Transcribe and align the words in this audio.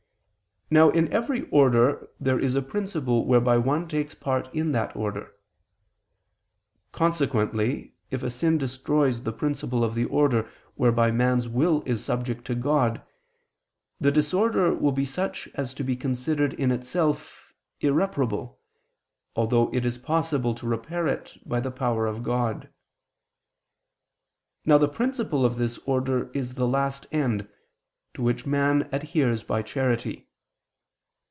Now 0.73 0.89
in 0.89 1.11
every 1.11 1.49
order 1.49 2.07
there 2.17 2.39
is 2.39 2.55
a 2.55 2.61
principle 2.61 3.25
whereby 3.25 3.57
one 3.57 3.89
takes 3.89 4.15
part 4.15 4.47
in 4.55 4.71
that 4.71 4.95
order. 4.95 5.33
Consequently 6.93 7.95
if 8.09 8.23
a 8.23 8.29
sin 8.29 8.57
destroys 8.57 9.23
the 9.23 9.33
principle 9.33 9.83
of 9.83 9.95
the 9.95 10.05
order 10.05 10.49
whereby 10.75 11.11
man's 11.11 11.49
will 11.49 11.83
is 11.85 12.05
subject 12.05 12.45
to 12.45 12.55
God, 12.55 13.01
the 13.99 14.13
disorder 14.13 14.73
will 14.73 14.93
be 14.93 15.03
such 15.03 15.49
as 15.55 15.73
to 15.73 15.83
be 15.83 15.97
considered 15.97 16.53
in 16.53 16.71
itself, 16.71 17.51
irreparable, 17.81 18.57
although 19.35 19.69
it 19.73 19.85
is 19.85 19.97
possible 19.97 20.55
to 20.55 20.65
repair 20.65 21.05
it 21.05 21.33
by 21.45 21.59
the 21.59 21.69
power 21.69 22.07
of 22.07 22.23
God. 22.23 22.69
Now 24.63 24.77
the 24.77 24.87
principle 24.87 25.43
of 25.43 25.57
this 25.57 25.79
order 25.79 26.31
is 26.33 26.55
the 26.55 26.65
last 26.65 27.07
end, 27.11 27.49
to 28.13 28.21
which 28.21 28.45
man 28.45 28.87
adheres 28.93 29.43
by 29.43 29.63
charity. 29.63 30.29